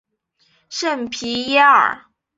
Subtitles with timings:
[0.67, 2.05] 圣皮耶尔。